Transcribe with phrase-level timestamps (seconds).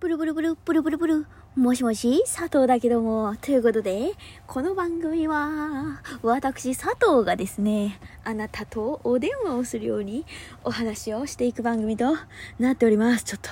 [0.00, 1.26] ブルブルブル、ブルブルブル。
[1.56, 3.36] もしもし、佐藤だけども。
[3.42, 4.12] ということで、
[4.46, 10.24] この番組は、私佐藤がですね、あなたとお電話をするように
[10.64, 12.16] お話をしていく番組と
[12.58, 13.24] なっております。
[13.24, 13.50] ちょっと、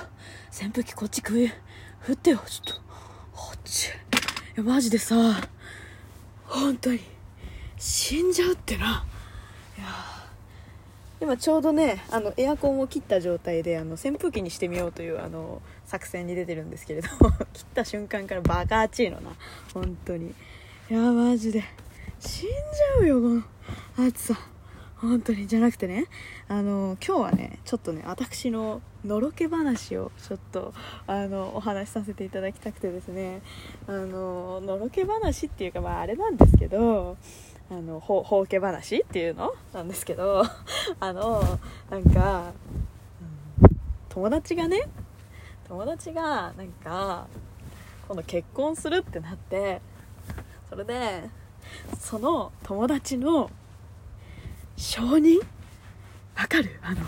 [0.51, 1.51] 扇風機こっち首、
[1.99, 2.81] 振ってよ、ちょっと。
[3.31, 3.89] こっち。
[3.89, 3.91] い
[4.55, 5.15] や、マジでさ、
[6.45, 6.99] 本当に、
[7.77, 9.05] 死んじゃうってな。
[9.77, 10.18] いや
[11.21, 17.09] 今ちょうどねあのエアコンを切った状態であの扇風機にしてみようというあの作戦に出てるんですけれど
[17.53, 19.31] 切った瞬間からバカ熱いのな
[19.73, 20.33] 本当に。
[20.89, 21.63] いやマジで。
[22.19, 24.39] 死んじゃうよこの暑さ。
[24.95, 25.47] 本当に。
[25.47, 26.07] じゃなくてね
[26.47, 30.73] あの今日はねちょっとね私ののろけ話をちょっと
[31.05, 33.41] あのお話しさせていただきたくてですね
[33.87, 37.17] あののろけ話っていうかまああれなんですけど
[37.71, 39.53] あのほほうけ話っていうの？
[39.73, 40.43] なんですけど
[40.99, 42.51] あのなんか、
[44.09, 44.87] 友達がね
[45.67, 47.27] 友達がなんか
[48.07, 49.81] 今度結婚するってなって
[50.69, 51.29] それで
[51.99, 53.51] その友達の
[54.75, 55.39] 承認？
[56.35, 56.79] わかる？
[56.81, 57.01] あの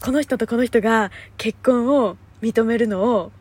[0.00, 3.32] この人とこの人が結婚を認めるのを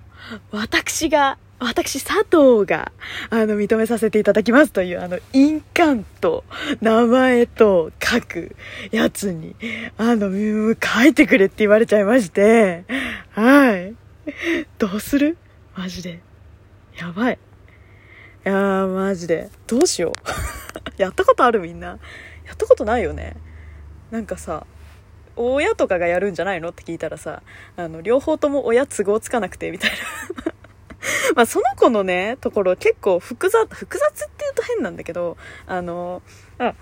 [0.51, 2.91] 私が私、佐藤が、
[3.29, 6.43] あの、認めさせていただきますという、あの、印鑑と、
[6.81, 8.55] 名前と書く
[8.91, 9.55] やつに、
[9.97, 12.83] あの、書いてくれって言われちゃいまして、
[13.29, 13.93] はい。
[14.79, 15.37] どうする？
[15.77, 16.21] マジで。
[16.97, 17.35] やばい。
[17.35, 17.37] い
[18.49, 19.51] やー、マジで。
[19.67, 20.13] どうしよう。
[20.99, 21.87] やったことあるみんな。
[21.89, 23.35] やったことないよね。
[24.09, 24.65] なんかさ、
[25.35, 26.69] 親とかがやるんじゃないの？
[26.69, 27.43] って聞いたらさ、
[27.77, 29.91] あの、両方とも親都合つかなくて、みたい
[30.45, 30.53] な。
[31.35, 36.21] まあ、その子のね、ところ結構複雑、複雑って言うと変なんだけど、あの、
[36.57, 36.75] あ、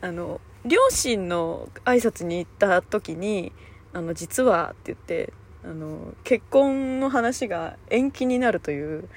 [0.00, 3.52] あの、両親の挨拶に行った時に、
[3.92, 5.32] あの、実はって言って、
[5.64, 9.08] あの、結婚の話が延期になるという。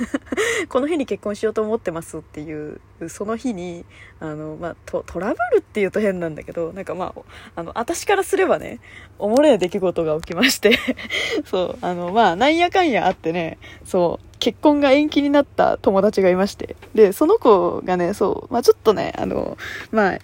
[0.68, 3.84] この日に結婚しようと思ってますっていう、その日に、
[4.20, 7.20] あの、まあ、トラブルっていうと変なんだけど、なんかまあ、
[7.56, 8.80] あの、私からすればね、
[9.18, 10.78] おもれえ出来事が起きまして
[11.44, 19.56] そう、あの、まあ、なんやかんやあってね、そう、結婚が延期になった友達がいまして、で、その子がね、そう、まあちょっとね、あの、
[19.90, 20.18] まあ、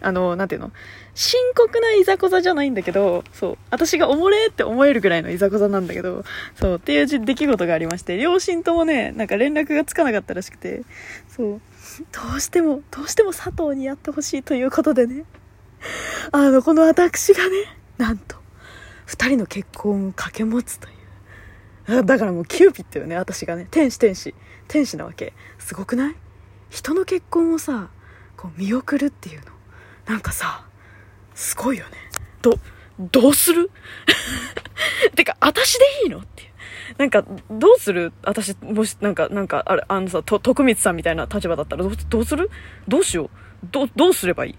[0.00, 0.70] あの、なんていうの
[1.20, 6.24] 深刻ないざこざじゃないんだけど、そう、私がおもれって思えるぐらいのいざこざなんだけど、
[6.54, 10.84] そう、っていう出来事がありまして、両親ともね、なんか連絡がつかなかったらしくて、
[11.28, 11.60] そう、
[12.12, 15.24] どうしても、どうしても佐藤にやってほしいということでね、
[16.30, 17.64] あの、この私がね、
[17.96, 18.36] なんと、
[19.04, 20.92] 二人の結婚を掛け持つとい
[21.98, 22.04] う。
[22.04, 23.66] だからもうキューピッドよね、私がね。
[23.72, 24.36] 天使天使。
[24.68, 25.32] 天使なわけ。
[25.58, 26.14] すごくない？
[26.70, 27.88] 人の結婚をさ、
[28.36, 29.46] こう見送るっていうの
[30.06, 30.67] なんかさ
[31.38, 31.92] すごいよね。
[32.42, 32.58] ど
[32.98, 33.70] どうする？
[35.14, 36.18] てか私でいいの？
[36.18, 36.48] っていう。
[36.98, 38.12] なんかどうする？
[38.24, 42.50] 私もしなんかなんかあれあのさと徳光さんみたいな立場だったらどうどうする？
[42.88, 43.30] どうしよう？
[43.70, 44.54] どどうすればいい？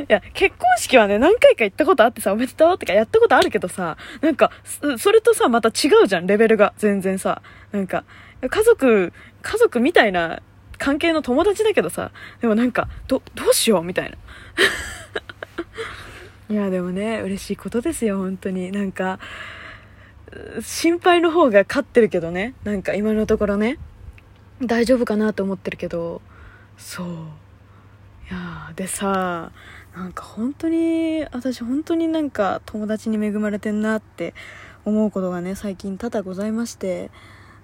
[0.00, 4.50] いや、結婚式はね、何回か行ったことあってさ、おめでとうとかやったことあるけどさ、なんか、
[4.98, 6.72] それとさ、また違うじゃん、レベルが。
[6.78, 7.42] 全然さ。
[7.72, 8.04] なんか、
[8.48, 9.12] 家族、
[9.42, 10.40] 家族みたいな
[10.80, 12.10] 関係の友達だけどさ、
[12.40, 14.16] でもなんか、ど、どうしようみたいな。
[16.48, 18.72] いや、でもね、嬉しいことですよ、本当に。
[18.72, 19.20] なんか、
[20.62, 22.54] 心配の方が勝ってるけどね。
[22.64, 23.78] なんか今のところね、
[24.62, 26.22] 大丈夫かなと思ってるけど、
[26.78, 27.06] そう。
[27.06, 29.52] いやでさ、
[29.94, 34.32] なんか本当に、私本当になんか友達に恵まれてんなって
[34.86, 37.10] 思うことがね、最近多々ございまして、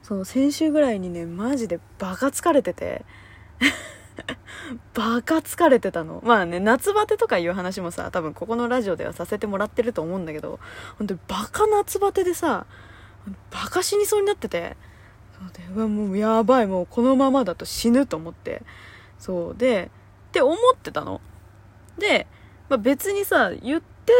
[0.02, 3.04] そう先週ぐらいにねマジでバカ疲れてて。
[4.94, 6.22] バカ疲れてたの。
[6.24, 10.58] まあね夏バテとかいう話もさ多分ここのラジオではさせてもらってると思うんだけど
[10.98, 12.66] 本当にバカ夏バテでさ
[13.50, 14.76] バカ死にそうになってて。
[15.38, 18.62] そうでうわもうやばいもうこのままだと死ぬと思って。
[19.18, 19.90] そうで
[20.28, 21.20] って思ってたの。
[21.98, 22.26] で、
[22.68, 24.12] まあ、別にさ言って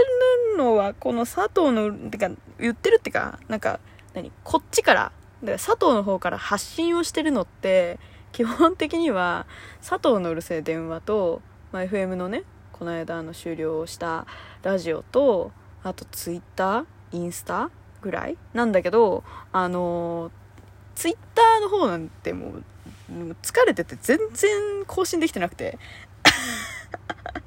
[0.53, 3.81] るのはこの佐藤のてか言ってるってかなんか
[4.15, 5.13] 何こっちから
[5.43, 7.99] だから佐藤の方から発信をしてるのって
[8.33, 9.47] 基本的には
[9.81, 11.43] 佐藤のうるせえ電話と、
[11.73, 12.43] まあ、FM のね
[12.73, 14.27] この間の終了した
[14.63, 15.53] ラジオと
[15.83, 17.71] あとツイッターインスタ
[18.03, 20.31] ぐらいなんだけどあの
[20.95, 22.65] ツイッターの方なんてもう
[23.43, 25.79] 疲れてて全然更新できてなくて。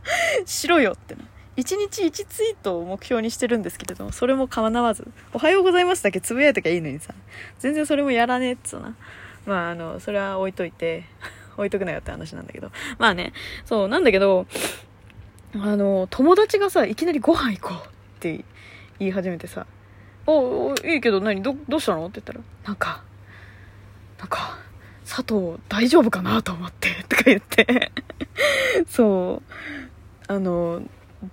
[0.46, 1.16] しろよって。
[1.60, 7.14] 1日1ツイートを目標にしてるんですけれども、それも叶わず、おはようございますだけつぶやいときゃいいのにさ、
[7.60, 8.96] 全然それもやらねえっつうな。
[9.46, 11.06] まあ、あの、それは置いといて、
[11.58, 12.72] 置いとくなよって話なんだけど。
[12.98, 13.34] まあね、
[13.66, 14.46] そう、なんだけど、
[15.56, 17.90] あの、友達がさ、いきなりご飯行こうっ
[18.20, 18.44] て
[19.00, 19.66] 言い始めてさ、
[20.30, 22.06] おおいいけど何どどうしたの？
[22.06, 23.04] って言ったらなんか
[24.20, 24.60] なんか
[25.04, 26.44] 佐藤大丈夫かな？
[26.44, 27.92] と思ってとか言って
[28.88, 30.84] そうあの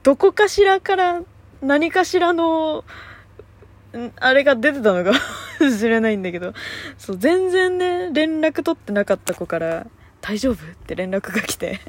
[0.03, 1.23] どこかしらから
[1.63, 2.85] 何かしらの
[4.17, 5.13] あれが出てたのか
[5.61, 6.53] もしれないんだけど。
[6.99, 9.87] そう全然ね連絡取ってなかった子から
[10.21, 11.81] 「大丈夫?」って連絡が来て。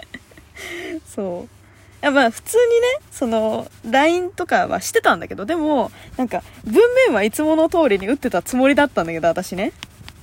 [1.05, 1.57] そう。
[2.01, 9.73] やまあ普通にねその LINE とかはしてたんだけどでもなんか文面はいつもの通りに打ってたつもりだったんだけど私ね。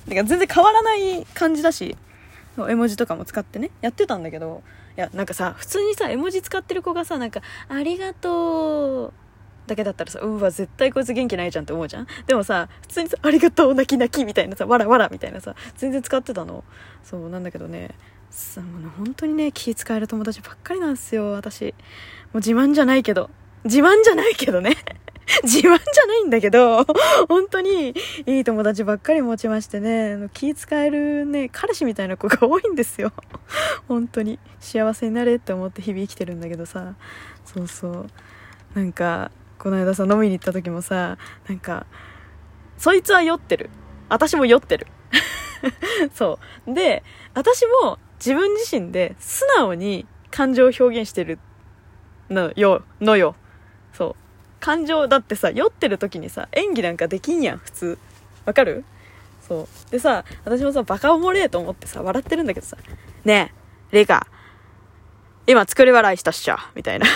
[0.07, 1.95] だから全然変わらない感じだし。
[2.69, 3.71] 絵文字とかも使ってね。
[3.81, 4.63] やってたんだけど
[4.97, 9.13] いやなんかさ普通にさ絵文字使ってる子がさなんか「ありがとう」
[9.67, 12.07] だけだったらさうわ絶対こいつ元気ないじゃんって思うじゃん？
[12.27, 16.63] でもさ普通にさ「ありがとう泣き泣き」みたいなさ「わらわら」みたいなさ全然使ってたの。
[17.03, 17.89] そうなんだけどね
[18.29, 21.65] さもう本当にね気使える友達ばっかりなんですよ私。
[21.65, 21.71] も
[22.35, 23.29] う自慢じゃないけど。
[23.63, 24.77] 自慢じゃないけどね。
[25.43, 26.85] 自慢じゃないんだけど、
[27.27, 27.95] 本当に
[28.25, 33.11] いい友達ばっかり持ちましてね、気使えるね、彼氏みたいな子が多いんですよ。
[33.87, 34.39] 本当に。
[34.59, 36.95] 幸せになれって思って日々生きてるんだけどさ、
[37.45, 38.07] そうそう。
[38.73, 41.17] なんか、この間さ、飲みに行った時もさ、
[41.47, 41.85] なんか、
[42.77, 43.69] そいつは酔ってる。
[44.09, 44.87] 私も酔ってる。
[46.13, 46.73] そう。
[46.73, 51.39] で、私も自分自身で素直に感情を表現してる
[52.29, 53.35] のよ、のよ。
[53.93, 54.24] そう。
[54.65, 57.97] 感情、だってさ、酔ってる時にさ、演技なんかできんやん、普通。
[58.45, 58.83] わかる？
[59.47, 59.91] そう。
[59.91, 62.75] でさ、私もさ、バカおもれえと思ってさ、笑ってるんだけどさ、
[63.25, 63.53] ね
[63.91, 64.25] え、リカ、
[65.45, 67.05] 今作り笑いしたっしょ、みたいな。
[67.07, 67.09] い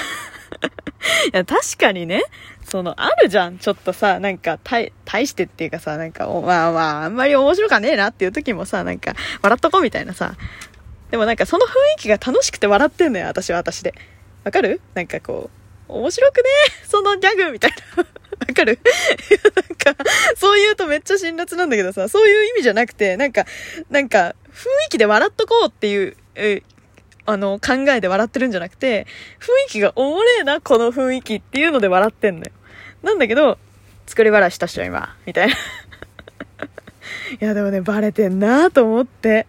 [1.33, 2.23] や、確かにね、
[2.69, 3.57] その、あるじゃん。
[3.57, 10.35] ちょっとさ、なんか、対、対してっていうかさ、なんか、まあまあ、あんまり面白かねえなっていう時もさ、なんか、笑っとこうみたいなさ。
[11.09, 13.95] でもなんか、その雰囲気が楽しくて笑ってんのよ、私は私で。
[14.43, 14.81] わかる？
[14.93, 15.58] なんかこう、
[15.89, 16.43] 面白くね？
[16.87, 18.03] そのギャグみたいな。
[18.47, 18.79] わかる？
[19.87, 20.03] なんか、
[20.37, 23.45] そう言うとめっちゃ辛辣なんだけどさ、そういう意味じゃなくて、なんか、
[23.89, 26.61] なんか、雰囲気で笑っとこうっていう、え
[27.25, 29.05] あの、考えで笑ってるんじゃなくて、
[29.39, 32.51] 雰囲気がおもれえな、この雰囲気っていうので笑ってんのよ。
[33.03, 33.57] なんだけど、
[34.07, 35.15] 作り笑いしたっしょ、今。
[35.25, 35.53] みたいな。
[35.53, 35.57] い
[37.39, 39.45] や、でもね、バレてんなと思って。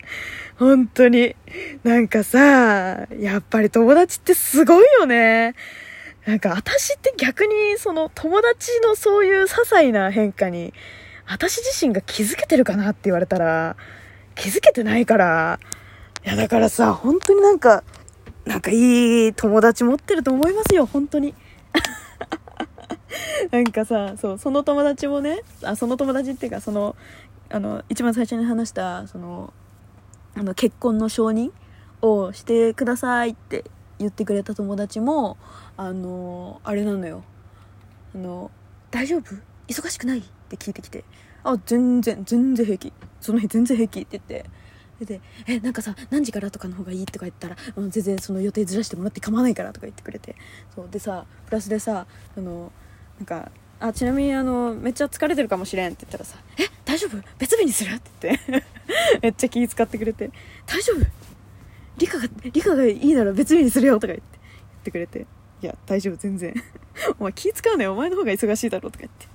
[0.59, 1.35] 本当に。
[1.83, 5.55] なんかさ、やっぱり友達ってすごいよね。
[6.27, 10.75] なんか私って逆にその友達のそういう些細な変化に
[11.27, 13.77] 私自身が気づけてるかなって言われたら
[14.35, 15.61] 気づけてないから。
[16.25, 17.83] いやだからさ、本当になんか、
[18.45, 21.35] なんかいい友達持ってると思いますよ、本当に。
[23.51, 26.95] なんかさ、そう、その友達もね、あ、その友達っていうか、その、
[27.49, 29.55] あの、一番最初に話した、その、
[30.37, 31.53] あの、結婚の承認
[32.03, 33.65] をしてくださいって
[34.01, 35.37] 言ってくれた友達も、
[35.77, 37.23] あの、あれなのよ。
[38.15, 38.51] あの、
[38.91, 39.35] 大丈夫？
[39.69, 40.19] 忙しくない？
[40.19, 41.05] って聞いてきて、
[41.45, 42.93] あ、全然、全然平気。
[43.21, 44.51] その日全然平気って言って、
[45.05, 45.19] で
[45.49, 47.57] 「えなんかさ何時からとかの方がいい?」とか言ったら「、
[47.89, 50.37] 全然その予定ずらしてもらって構わないから」とか言ってくれて
[50.75, 52.05] そうでさプラスでさ
[52.37, 52.71] あの
[53.19, 57.17] なんかあちなみにあのめっちゃ疲れてるかもしれんって言ったらさ「え大丈夫？
[57.39, 58.65] 別日にする?」って言って
[59.23, 60.31] めっちゃ気遣ってくれて
[60.67, 61.07] 「大丈夫？
[62.01, 65.27] 理科が理科がいいなら別日にするよ」とか言って言ってくれて
[65.63, 66.55] 「いや大丈夫全然。
[67.21, 69.29] お前気使うねお前の方が忙しいだろ」とか言って。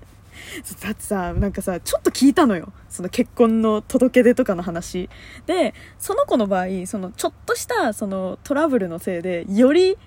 [0.81, 2.73] だってさなんかさちょっと聞いたのよ。
[2.89, 5.09] その結婚の届け出とかの話。
[5.45, 9.97] でその子の場合そのちょっとしたそのトラブルのせいでより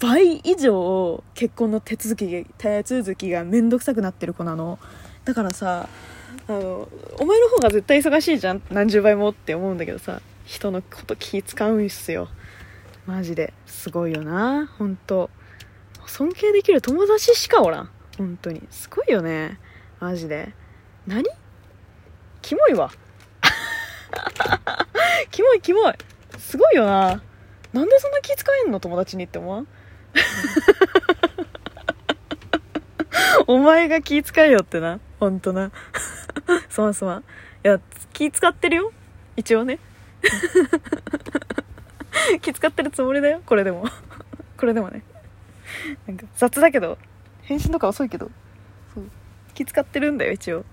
[0.00, 4.78] 倍以上結婚の手続き手続きが面倒くさくなってる子なの。
[5.24, 5.88] だからさ
[6.48, 6.88] あの
[7.18, 8.62] お前の方が絶対忙しいじゃん。
[8.70, 10.20] 何十倍もって思うんだけどさ。
[10.52, 12.28] 人のこと気使うんすよ。
[13.06, 13.54] マジで。
[13.64, 14.66] すごいよな。
[14.78, 15.30] 本当
[16.06, 17.90] 尊敬できる友達しかおらん。
[18.18, 18.60] 本当に。
[18.70, 19.58] すごいよね。
[19.98, 20.52] マジで。
[21.06, 21.24] 何？
[22.42, 22.90] キモいわ。
[25.32, 25.94] キモいキモい。
[26.36, 27.22] すごいよな。
[27.72, 29.66] なんでそんな気使えんの友達にって思わん？
[33.46, 35.00] お前が気使えよってな。
[35.18, 35.72] ほんとな。
[36.68, 37.20] すまんすまん。
[37.20, 37.22] い
[37.62, 37.80] や
[38.12, 38.92] 気使ってるよ。
[39.34, 39.78] 一応ね。
[42.40, 43.42] 気使ってるつもりだよ。
[43.44, 43.84] これでも。
[44.56, 45.02] これでもね。
[46.06, 46.98] なんか雑だけど。
[47.42, 48.30] 返信とか遅いけど。
[48.94, 49.04] そう。
[49.54, 50.64] 気使ってるんだよ一応。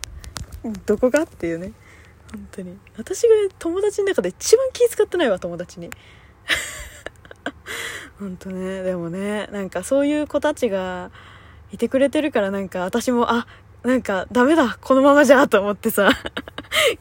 [0.86, 1.24] どこが？
[1.24, 1.72] っていうね。
[2.32, 2.78] 本当に。
[2.98, 5.90] 私が友達の中で一番気使ってないわ友達に。
[8.20, 8.84] 本当ね。
[8.84, 11.12] でもねなんかそういう子たちが
[11.72, 13.48] いてくれてるからなんか私もあ
[13.84, 16.10] なんかダメだこのままじゃと思ってさ。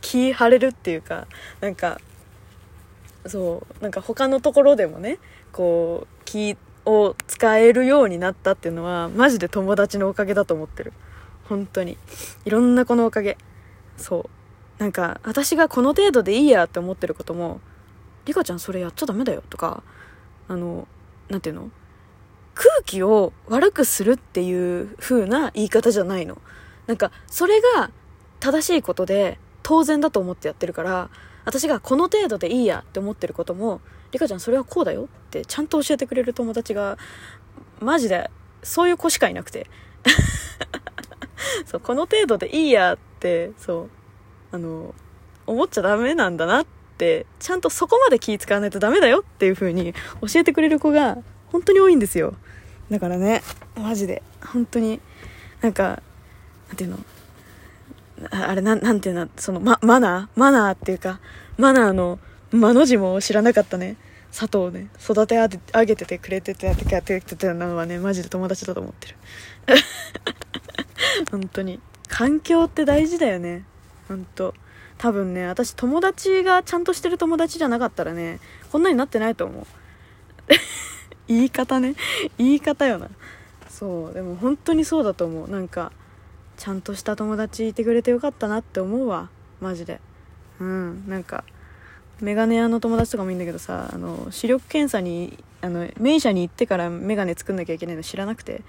[0.00, 1.26] 気張れるっていうか。
[1.60, 2.00] なんか
[3.28, 5.18] そうなんか他のところでもね
[5.52, 10.92] こう気を使えるようになったっていうのはマジで友達のおかげだと思ってる。
[11.48, 11.96] 本当に。
[12.44, 13.38] いろんな子のおかげ。
[13.96, 14.28] そ
[14.78, 14.82] う。
[14.82, 17.60] なんか私がこの程度でいいやって思ってることも
[18.26, 19.82] 「リカちゃんそれやっちゃダメだよ」とか
[20.46, 20.86] あの
[21.28, 21.70] なんていうの？
[22.54, 26.38] 空気を悪くするっていう風な言い方じゃないの。
[26.86, 27.90] なんかそれが
[28.40, 31.10] 正しいことで当然だと思ってやってるから
[31.48, 33.80] 私がこの程度でいいやって思ってることも
[34.12, 36.98] リカちゃんそれはこうだよってちゃんと教えてくれる友達が
[37.80, 38.30] マジで
[38.62, 39.66] そういう子しかいなくて。
[41.64, 43.88] そうこの程度でいいやってそ
[44.52, 44.94] うあの
[45.46, 46.66] 思っちゃダメなんだなっ
[46.98, 52.34] てちゃんとそこまで気使わないとダメだよっていう風に教えてくれる子が本当に多いんですよ。
[52.90, 53.42] だからね
[53.76, 55.00] マジで本当に
[55.62, 56.02] なんか
[56.68, 56.98] なんていうの
[58.30, 60.40] ああれなんなんていうのその、ま、マナー？
[60.40, 61.20] マナーっていうか
[61.56, 62.18] マナーの
[62.52, 63.96] 「間」の字も知らなかったね。
[64.30, 69.16] 佐藤ね育て上げててくれててやっててたのはねマジで友達だと思ってる。
[71.30, 71.80] 本当に。
[72.08, 73.64] 環境って大事だよね。
[74.06, 74.54] 本当。
[74.98, 78.40] 多分ね私友達がちゃんとしてる友達じゃなかったらね
[78.72, 79.66] こんなになってないと思う。
[81.28, 81.94] 言い方ね。
[82.36, 83.08] 言い方よな。
[83.70, 84.14] そう。
[84.14, 85.50] でも本当にそうだと思う。
[85.50, 85.92] なんか
[86.58, 89.30] ちゃんとした友達いてくれてよかったなって思うわ。
[89.60, 90.00] マジで。
[90.60, 91.08] うん。
[91.08, 91.44] なんか
[92.20, 98.62] メガネ屋の友達とかもいいんだけどさあの視力検査にあの名医者に行ってからメガネ作んなきゃいけないの知らなくて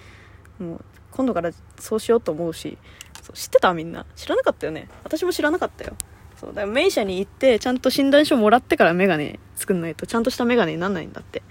[0.60, 2.78] もう今度からそうしようと思うし
[3.24, 3.74] そう知ってた？
[3.74, 4.06] みんな。
[4.16, 4.88] 知らなかったよね。
[5.04, 5.96] 私も知らなかったよ。
[6.40, 11.42] そうだから名医者に行ってちゃんと診断書もらってからメガネ作んないとちゃんとしたメガネになんないんだって。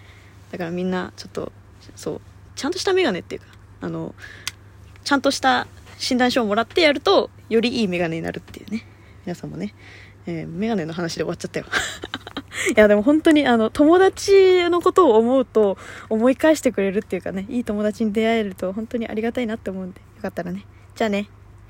[0.53, 1.53] だからみんなちょっと
[1.97, 2.21] そう
[2.55, 3.49] ちゃんとしたメガネっていうか
[3.81, 4.15] あの
[5.05, 5.67] ちゃんとした
[5.99, 8.87] 診断書をもらってやるとよりいいメガネになるっていうね。
[9.27, 9.75] 皆さんもね、
[10.27, 11.67] えー、メガネの話で終わっちゃったよ。
[12.75, 15.79] いやでも本当にあの友達のことを思うと
[16.09, 20.65] 思い返してくれるっていうかねいい友達に出会えると本当にありがたいなって思うんでよかったらね。
[20.97, 21.29] じゃあね。